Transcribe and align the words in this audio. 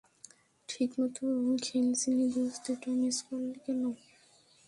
ঠিকমতো 0.69 1.25
খেলছিলি, 1.63 2.25
দোস্ত 2.33 2.65
এটা 2.73 2.89
মিস 2.99 3.17
করলি 3.27 3.55
কেন? 3.65 3.81